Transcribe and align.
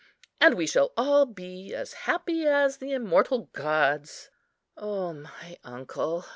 And 0.39 0.55
we 0.55 0.65
shall 0.65 0.93
all 0.97 1.27
be 1.27 1.75
as 1.75 1.93
happy 2.09 2.47
as 2.47 2.77
the 2.77 2.91
immortal 2.91 3.51
gods." 3.53 4.31
"O 4.75 5.13
my 5.13 5.59
uncle!" 5.63 6.25